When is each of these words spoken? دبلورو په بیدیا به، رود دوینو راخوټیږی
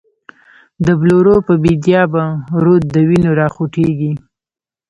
دبلورو 0.85 1.35
په 1.47 1.53
بیدیا 1.63 2.01
به، 2.11 2.23
رود 2.63 2.83
دوینو 2.95 3.31
راخوټیږی 3.39 4.13